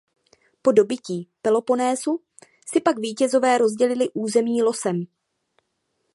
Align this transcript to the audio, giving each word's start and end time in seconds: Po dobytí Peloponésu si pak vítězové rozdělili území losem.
Po 0.61 0.71
dobytí 0.73 1.29
Peloponésu 1.41 2.19
si 2.67 2.81
pak 2.81 2.97
vítězové 2.99 3.57
rozdělili 3.57 4.09
území 4.13 4.63
losem. 4.63 5.05